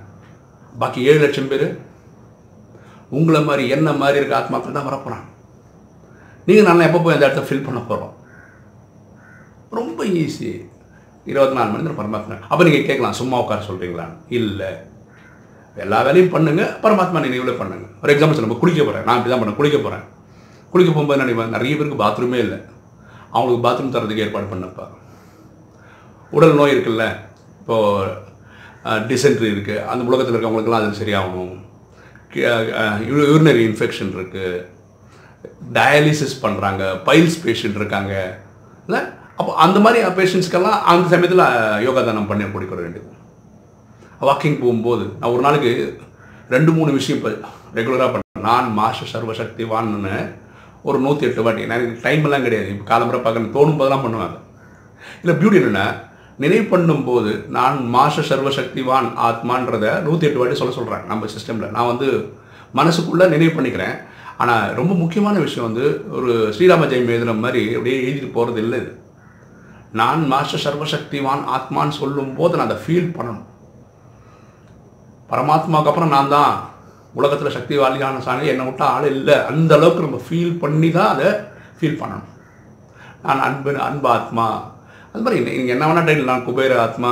பாக்கி 0.81 0.99
ஏழு 1.09 1.19
லட்சம் 1.23 1.49
பேர் 1.51 1.67
உங்களை 3.17 3.41
மாதிரி 3.47 3.63
என்ன 3.75 3.89
மாதிரி 4.01 4.19
இருக்க 4.19 4.35
ஆத்மாக்கள் 4.39 4.77
தான் 4.77 4.87
வரப்போகிறான் 4.89 5.25
நீங்கள் 6.47 6.69
நல்லா 6.69 6.87
எப்போ 6.89 6.99
போய் 7.01 7.15
அந்த 7.15 7.27
இடத்த 7.27 7.43
ஃபில் 7.47 7.65
பண்ண 7.67 7.79
போகிறோம் 7.89 8.13
ரொம்ப 9.79 9.99
ஈஸி 10.21 10.49
இருபத்தி 11.31 11.55
நாலு 11.57 11.69
மணி 11.71 11.83
நேரம் 11.83 11.99
பரமாத்மா. 11.99 12.35
அப்போ 12.49 12.61
நீங்கள் 12.67 12.87
கேட்கலாம் 12.87 13.19
சும்மா 13.19 13.37
உட்கார 13.43 13.61
சொல்கிறீங்களா 13.67 14.05
இல்லை. 14.37 14.71
எல்லா 15.83 15.99
வேலையும் 16.07 16.33
பண்ணுங்க 16.33 16.63
பரமாத்மா 16.83 17.19
நினைவில் 17.25 17.59
பண்ணுங்க. 17.61 17.85
ஒரு 18.01 18.11
எக்ஸாம்பிள் 18.13 18.37
சொல்லுங்க 18.37 18.57
குளிக்க 18.63 18.81
போகிறேன் 18.87 19.05
நான் 19.07 19.17
இப்படி 19.19 19.31
தான் 19.33 19.41
பண்ணேன் 19.43 19.59
குளிக்க 19.59 19.77
போகிறேன் 19.85 20.03
குளிக்க 20.73 20.89
போகும்போது 20.91 21.21
நினைப்பேன் 21.23 21.55
நிறைய 21.55 21.73
பேருக்கு 21.77 22.01
பாத்ரூமே 22.03 22.39
இல்லை. 22.45 22.59
அவங்களுக்கு 23.35 23.65
பாத்ரூம் 23.67 23.95
தரதுக்கு 23.95 24.25
ஏற்பாடு 24.25 24.51
பண்ணப்பா. 24.53 24.85
உடல் 26.37 26.57
நோய் 26.59 26.73
இருக்குல்ல 26.75 27.05
இப்போது 27.61 28.11
டிசென்ட்ரி 29.09 29.49
இருக்குது 29.55 29.83
அந்த 29.91 30.01
உலகத்தில் 30.09 30.35
இருக்கவங்களுக்குலாம் 30.35 30.83
அது 30.83 31.01
சரியாகணும். 31.01 31.55
யூரினரி 33.09 33.63
இன்ஃபெக்ஷன் 33.69 34.13
இருக்குது 34.17 34.51
டயாலிசிஸ் 35.77 36.37
பண்ணுறாங்க 36.45 36.83
பைல்ஸ் 37.07 37.37
பேஷண்ட் 37.45 37.79
இருக்காங்க. 37.81 38.13
இல்லை? 38.87 39.01
அப்போ 39.39 39.51
அந்த 39.65 39.77
மாதிரி 39.83 39.99
பேஷண்ட்ஸ்க்கெல்லாம் 40.19 40.79
அந்த 40.91 41.05
சமயத்தில் 41.13 41.45
யோகா 41.87 42.01
தானம் 42.07 42.29
பண்ணி 42.31 42.45
கொடுக்க 42.55 42.75
வேண்டியது. 42.81 43.09
வாக்கிங் 44.29 44.61
போகும்போது 44.63 45.05
நான் 45.19 45.33
ஒரு 45.35 45.43
நாளைக்கு 45.45 45.71
ரெண்டு 46.55 46.71
மூணு 46.77 46.91
விஷயம் 46.97 47.19
இப்போ 47.19 47.31
ரெகுலராக 47.77 48.09
பண்ணேன். 48.13 48.43
நான் 48.49 48.67
மாஸ்டர் 48.79 49.11
சர்வசக்தி 49.13 49.65
வான்னு 49.73 50.13
ஒரு 50.87 50.97
நூற்றி 51.05 51.27
எட்டு 51.27 51.43
வாட்டி. 51.45 51.67
நான் 51.69 51.79
எனக்கு 51.79 52.03
டைம் 52.05 52.25
எல்லாம் 52.27 52.45
கிடையாது. 52.45 52.69
இப்போ 52.73 52.85
காலம்பரை 52.91 53.19
பார்க்கணும் 53.25 53.53
தோணும் 53.57 53.79
போதெல்லாம் 53.79 54.05
பண்ணுவாங்க 54.05 54.37
இல்லை 55.21 55.33
பியூட்டி 55.39 55.59
என்னென்னா 55.61 55.85
நினைவு 56.41 56.65
பண்ணும்போது 56.71 57.31
நான் 57.55 57.75
மாஷ 57.95 58.23
சர்வசக்திவான் 58.29 59.07
ஆத்மான்றதை 59.27 59.91
நூற்றி 60.05 60.27
எட்டு 60.27 60.41
வாட்டி 60.41 60.57
சொல்ல 60.59 60.73
சொல்கிறேன் 60.77 61.05
நம்ம 61.11 61.27
சிஸ்டமில் 61.33 61.73
நான் 61.75 61.91
வந்து 61.91 62.07
மனசுக்குள்ளே 62.79 63.25
நினைவு 63.33 63.53
பண்ணிக்கிறேன். 63.57 63.95
ஆனால் 64.41 64.73
ரொம்ப 64.79 64.93
முக்கியமான 65.01 65.35
விஷயம் 65.45 65.67
வந்து 65.69 65.85
ஒரு 66.17 66.31
ஸ்ரீராம 66.55 66.87
ஜெயம் 66.91 67.11
எழுதுன 67.13 67.35
மாதிரி 67.45 67.63
அப்படியே 67.75 67.97
எழுதிட்டு 68.05 68.29
போகிறது 68.37 68.59
இல்லை 68.65 68.77
இது. 68.83 68.91
நான் 69.99 70.21
மாஸ்டர் 70.31 70.63
சர்வசக்திவான் 70.65 71.43
ஆத்மான்னு 71.55 71.99
சொல்லும்போது 72.01 72.57
நான் 72.57 72.69
அதை 72.69 72.79
ஃபீல் 72.85 73.15
பண்ணணும். 73.17 73.47
பரமாத்மாவுக்கு 75.31 75.91
அப்புறம் 75.91 76.13
நான் 76.15 76.33
தான் 76.37 76.53
உலகத்தில் 77.19 77.55
சக்தி 77.55 77.75
வாலியான 77.79 78.21
சாணி 78.27 78.51
என்னை 78.51 78.65
விட்டால் 78.67 78.93
ஆள் 78.95 79.07
இல்லை. 79.15 79.35
அந்த 79.51 79.71
அளவுக்கு 79.77 80.05
நம்ம 80.05 80.19
ஃபீல் 80.27 80.55
பண்ணி 80.63 80.89
தான் 80.97 81.11
அதை 81.13 81.29
ஃபீல் 81.79 81.99
பண்ணணும். 82.01 82.29
நான் 83.25 83.43
அன்பு 83.47 83.71
அன்பு 83.89 84.07
ஆத்மா 84.17 84.45
அது 85.13 85.23
மாதிரி 85.23 85.39
நீங்கள் 85.45 85.75
என்ன 85.75 85.87
வேணால் 85.89 86.07
டைட்டில் 86.07 86.31
நான் 86.31 86.47
குபேர 86.47 86.79
ஆத்மா 86.85 87.11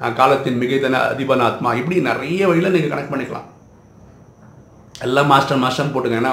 நான் 0.00 0.18
காலத்தின் 0.20 0.60
மிகைதன 0.60 1.00
அதிபன 1.12 1.44
ஆத்மா 1.48 1.70
இப்படி 1.80 1.96
நிறைய 2.10 2.46
வழியில் 2.50 2.74
நீங்கள் 2.74 2.92
கனெக்ட் 2.92 3.12
பண்ணிக்கலாம். 3.12 3.48
எல்லாம் 5.06 5.30
மாஸ்டர் 5.32 5.62
மாஸ்டர்னு 5.64 5.94
போட்டுங்க 5.94 6.20
ஏன்னா 6.20 6.32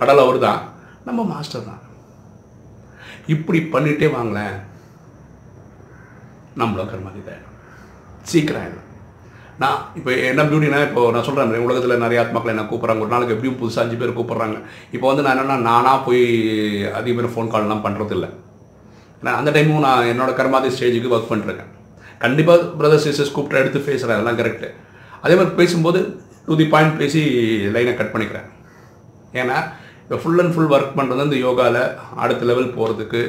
கடல் 0.00 0.22
அவர் 0.24 0.38
தான் 0.46 0.60
நம்ம 1.08 1.20
மாஸ்டர் 1.32 1.68
தான். 1.68 1.82
இப்படி 3.34 3.58
பண்ணிகிட்டே 3.74 4.08
வாங்களேன். 4.16 4.56
நம்மளும் 6.60 6.90
கர்மாதித 6.90 7.30
சீக்கிரம் 8.30 8.82
நான் 9.62 9.78
இப்போ 9.98 10.10
என்ன 10.30 10.42
பியூட்டினா 10.48 10.78
இப்போ 10.86 11.02
நான் 11.14 11.26
சொல்கிறேன் 11.26 11.66
உலகத்தில் 11.66 12.02
நிறைய 12.04 12.22
ஆத்மாக்களை 12.22 12.52
என்ன 12.54 12.64
கூப்பிட்றாங்க. 12.70 13.04
ஒரு 13.04 13.14
நாளைக்கு 13.14 13.34
எப்படியும் 13.34 13.60
புதுசாக 13.60 13.84
அஞ்சு 13.84 13.96
பேர் 14.00 14.18
கூப்பிட்றாங்க. 14.18 14.58
இப்போ 14.96 15.06
வந்து 15.10 15.24
நான் 15.26 15.34
என்னென்னா 15.36 15.58
நானாக 15.70 16.04
போய் 16.06 16.24
அதிகமாக 17.00 17.32
ஃபோன் 17.34 17.52
கால்லாம் 17.54 17.86
பண்ணுறதில்ல 17.86 18.28
ஏன்னா 19.20 19.32
அந்த 19.40 19.50
டைமும் 19.56 19.86
நான் 19.86 20.10
என்னோட 20.12 20.30
கர்மாதி 20.40 20.70
ஸ்டேஜுக்கு 20.76 21.14
ஒர்க் 21.16 21.30
பண்ணிருக்கேன். 21.30 21.70
கண்டிப்பாக 22.24 22.68
பிரதர் 22.80 23.02
சிஸ்டர்ஸ் 23.06 23.34
கூப்பிட்டு 23.36 23.60
எடுத்து 23.62 23.80
பேசுகிறேன் 23.88 24.16
அதெல்லாம் 24.16 24.38
கரெக்டு 24.42 24.68
அதே 25.24 25.34
மாதிரி 25.38 25.56
பேசும்போது 25.60 26.00
டு 26.46 26.56
தி 26.60 26.66
பாயிண்ட் 26.74 26.98
பேசி 27.00 27.22
லைனை 27.74 27.94
கட் 28.00 28.12
பண்ணிக்கிறேன். 28.14 28.46
ஏன்னா 29.40 29.56
இப்போ 30.02 30.18
ஃபுல் 30.22 30.40
அண்ட் 30.42 30.54
ஃபுல் 30.54 30.70
ஒர்க் 30.74 30.96
பண்ணுறது 30.98 31.26
இந்த 31.28 31.38
யோகாவில் 31.46 31.80
அடுத்த 32.24 32.44
லெவல் 32.50 32.68
போகிறதுக்கு 32.76 33.22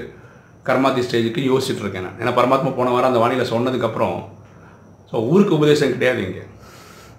கர்மாதி 0.68 1.02
ஸ்டேஜுக்கு 1.08 1.42
யோசிச்சுட்டு 1.52 1.84
இருக்கேன் 1.84 2.06
நான். 2.08 2.18
ஏன்னா 2.22 2.34
பரமாத்மா 2.40 2.72
போன 2.80 2.92
வாரம் 2.96 3.10
அந்த 3.12 3.22
வானிலை 3.24 3.46
சொன்னதுக்கப்புறம் 3.54 4.18
ஸோ 5.12 5.16
ஊருக்கு 5.32 5.58
உபதேசம் 5.58 5.94
கிடையாது 5.96 6.22
இங்கே. 6.28 6.44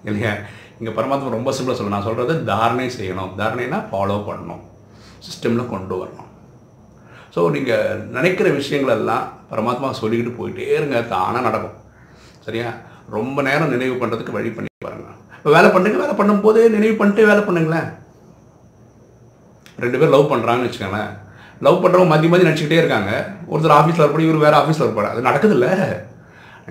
இல்லையா? 0.09 0.33
இங்கே 0.79 0.91
பரமாத்மா 0.97 1.29
ரொம்ப 1.37 1.51
சிம்பிளாக 1.57 1.77
சொல்லணும் 1.77 1.97
நான் 1.97 2.07
சொல்கிறது 2.07 2.33
தாரணை 2.49 2.85
செய்யணும். 2.97 3.31
தாரணைனா 3.39 3.79
ஃபாலோ 3.91 4.17
பண்ணணும். 4.27 4.61
சிஸ்டமில் 5.25 5.71
கொண்டு 5.73 5.95
வரணும். 6.01 6.28
ஸோ 7.35 7.39
நீங்கள் 7.55 7.99
நினைக்கிற 8.15 8.47
விஷயங்களெல்லாம் 8.59 9.25
பரமாத்மா 9.51 9.89
சொல்லிக்கிட்டு 10.01 10.33
போயிட்டே 10.39 10.67
இருங்க. 10.77 10.97
தானாக 11.13 11.45
நடக்கும். 11.47 11.77
சரியா? 12.45 12.69
ரொம்ப 13.15 13.41
நேரம் 13.47 13.73
நினைவு 13.75 13.95
பண்ணுறதுக்கு 14.01 14.37
வழி 14.37 14.49
பண்ணி 14.55 14.69
பாருங்க. 14.85 15.09
இப்போ 15.37 15.51
வேலை 15.55 15.69
பண்ணுங்க 15.73 15.97
வேலை 16.03 16.15
பண்ணும்போதே 16.19 16.63
நினைவு 16.75 16.95
பண்ணிட்டு 16.99 17.29
வேலை 17.29 17.41
பண்ணுங்களேன். 17.47 17.89
ரெண்டு 19.83 19.99
பேர் 19.99 20.13
லவ் 20.15 20.31
பண்ணுறாங்கன்னு 20.31 20.67
வச்சுக்கோங்களேன். 20.67 21.11
லவ் 21.65 21.81
பண்ணுறவங்க 21.83 22.11
மதி 22.13 22.27
மதி 22.31 22.47
நினச்சிக்கிட்டே 22.47 22.81
இருக்காங்க. 22.81 23.11
ஒருத்தர் 23.51 23.77
ஆஃபீஸில் 23.77 24.03
இருப்பாரு 24.05 24.27
இவர் 24.27 24.43
வேறு 24.45 24.59
ஆஃபீஸில் 24.61 24.85
இருப்பாரு 24.87 25.11
அது 25.11 25.27
நடக்குதுல்ல. 25.29 25.69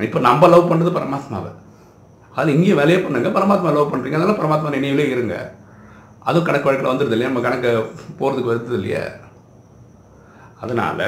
இப்போ 0.09 0.19
நம்ம 0.27 0.49
லவ் 0.55 0.69
பண்ணுறது 0.71 0.91
பரமாத்மாவை. 0.99 1.53
அது 2.39 2.49
இங்கேயும் 2.57 2.81
வேலையே 2.81 2.99
பண்ணுங்க. 3.05 3.29
பரமாத்மா 3.39 3.71
லவ் 3.79 3.93
பண்ணுறீங்க 3.93 4.19
அதனால் 4.19 4.41
பரமாத்மா 4.41 4.71
நினைவிலே 4.77 5.07
இருங்க. 5.15 5.37
அதுவும் 6.29 6.47
கணக்கு 6.49 6.69
வழக்கில் 6.69 6.93
வந்துடுது 6.93 7.17
இல்லையா? 7.17 7.31
நம்ம 7.31 7.43
கணக்கு 7.47 7.71
போகிறதுக்கு 8.21 8.53
வருது 8.53 8.79
இல்லையா? 8.81 9.03
அதனால் 10.63 11.07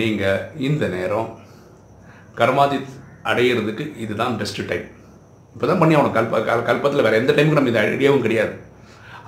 நீங்கள் 0.00 0.44
இந்த 0.68 0.84
நேரம் 0.94 1.28
கர்மாதி 2.40 2.78
அடையிறதுக்கு 3.30 3.84
இதுதான் 4.04 4.38
பெஸ்ட்டு 4.40 4.68
டைம் 4.70 4.86
இப்போ 5.54 5.66
தான் 5.68 5.80
பண்ணி 5.80 5.94
அவனை 5.98 6.10
கல்ப 6.16 6.40
கல்பத்தில் 6.68 7.04
வேறு 7.06 7.20
எந்த 7.20 7.32
டைமுக்கு 7.36 7.58
நம்ம 7.58 7.70
இந்த 7.72 7.82
ஐடியாவும் 7.86 8.24
கிடையாது. 8.26 8.54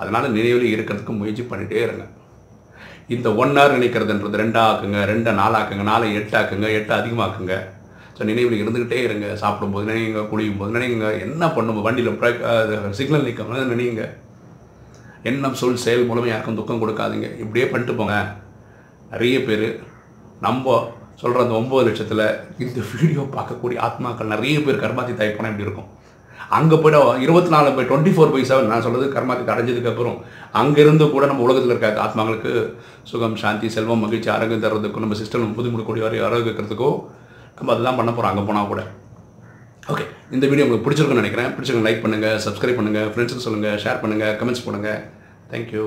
அதனால் 0.01 0.33
நினைவில் 0.35 0.67
இருக்கிறதுக்கு 0.73 1.13
முயற்சி 1.21 1.43
பண்ணிகிட்டே 1.49 1.81
இருங்க. 1.87 2.03
இந்த 3.15 3.27
ஒன் 3.41 3.53
ஹவர் 3.57 3.75
நினைக்கிறதுன்றது 3.77 4.39
ரெண்டா 4.41 4.61
ஆக்குங்க 4.71 4.99
ரெண்டை 5.11 5.31
நாலாக்குங்க 5.39 5.85
நாளை 5.89 6.07
எட்டு 6.19 6.35
ஆக்குங்க 6.39 6.67
எட்டு 6.77 6.93
அதிகமாக்குங்க. 6.99 7.55
ஸோ 8.15 8.21
நினைவில் 8.29 8.61
இருந்துக்கிட்டே 8.61 8.99
இருங்க. 9.07 9.27
சாப்பிடும்போது 9.41 9.85
நினைங்க 9.91 10.23
குளிக்கும் 10.31 10.61
போது 10.61 10.75
நினைங்க 10.77 11.09
என்ன 11.25 11.49
பண்ணும்போது 11.57 11.87
வண்டியில் 11.87 12.95
சிக்னல் 12.99 13.27
நிற்கும் 13.27 13.73
நினைங்க 13.73 14.05
எண்ணம் 15.31 15.59
சொல் 15.61 15.83
செயல் 15.85 16.07
மூலமாக 16.09 16.31
யாருக்கும் 16.31 16.59
துக்கம் 16.59 16.81
கொடுக்காதீங்க. 16.83 17.27
இப்படியே 17.43 17.65
பண்ணிட்டு 17.73 17.95
போங்க. 17.99 18.15
நிறைய 19.13 19.37
பேர் 19.47 19.67
நம்ம 20.47 20.75
சொல்கிற 21.21 21.41
அந்த 21.45 21.55
ஒம்பது 21.61 21.85
லட்சத்தில் 21.87 22.25
இந்த 22.65 22.79
வீடியோ 22.91 23.23
பார்க்கக்கூடிய 23.35 23.79
ஆத்மாக்கள் 23.87 24.31
நிறைய 24.33 24.55
பேர் 24.65 24.83
கர்மாத்தி 24.83 25.13
தாய் 25.17 25.35
போனால் 25.37 25.51
இப்படி 25.51 25.67
இருக்கும்? 25.67 25.89
அங்கே 26.57 26.77
போய்ட்டு 26.83 27.01
இருபத்தி 27.25 27.51
நாலு 27.53 27.69
by 27.75 27.83
twenty 27.89 28.11
four 28.15 28.31
by 28.33 28.41
seven 28.49 28.71
நான் 28.71 28.85
சொல்கிறது 28.85 29.05
கர்மாத்தி 29.15 29.51
அடைஞ்சதுக்கப்புறம் 29.53 30.17
அங்கேருந்து 30.61 31.05
கூட 31.13 31.25
நம்ம 31.31 31.45
உலகத்தில் 31.47 31.73
இருக்க 31.73 32.03
ஆத்மாங்களுக்கு 32.05 32.51
சுகம் 33.11 33.37
சாந்தி 33.43 33.67
செல்வம் 33.75 34.03
மகிழ்ச்சி 34.05 34.29
ஆரோக்கியம் 34.35 34.65
தர்றதுக்கும் 34.65 35.05
நம்ம 35.05 35.17
சிஸ்டம் 35.21 35.45
புது 35.45 35.55
புதுமுடிக்கூடிய 35.57 36.03
வரை 36.07 36.19
ஆரோக்கியக்கிறதுக்கோ 36.27 36.89
நம்ம 37.57 37.71
அதெல்லாம் 37.73 37.99
பண்ண 37.99 38.11
போகிறோம் 38.11 38.31
அங்கே 38.31 38.45
போனால் 38.49 38.71
கூட. 38.73 38.81
ஓகே 39.91 40.05
இந்த 40.35 40.45
வீடியோ 40.49 40.65
உங்களுக்கு 40.65 40.85
பிடிச்சிருக்குன்னு 40.87 41.23
நினைக்கிறேன். 41.23 41.51
பிடிச்சிருக்கேன் 41.55 41.87
லைக் 41.87 42.03
பண்ணுங்கள் 42.03 42.37
சப்ஸ்கிரைப் 42.45 42.79
பண்ணுங்கள் 42.79 43.09
ஃப்ரெண்ட்ஸுக்கு 43.13 43.45
சொல்லுங்கள் 43.47 43.79
ஷேர் 43.83 44.01
பண்ணுங்கள் 44.03 44.35
கமெண்ட்ஸ் 44.41 44.65
பண்ணுங்கள் 44.67 44.99
தேங்க்யூ 45.51 45.85